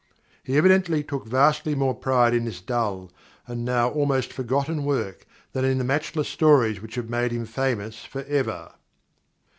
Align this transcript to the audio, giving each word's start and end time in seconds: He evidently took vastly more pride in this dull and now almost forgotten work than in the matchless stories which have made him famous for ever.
He 0.43 0.57
evidently 0.57 1.03
took 1.03 1.27
vastly 1.27 1.75
more 1.75 1.93
pride 1.93 2.33
in 2.33 2.45
this 2.45 2.59
dull 2.59 3.11
and 3.45 3.63
now 3.63 3.89
almost 3.91 4.33
forgotten 4.33 4.83
work 4.83 5.27
than 5.53 5.63
in 5.63 5.77
the 5.77 5.83
matchless 5.83 6.27
stories 6.27 6.81
which 6.81 6.95
have 6.95 7.07
made 7.07 7.31
him 7.31 7.45
famous 7.45 8.03
for 8.03 8.23
ever. 8.23 8.71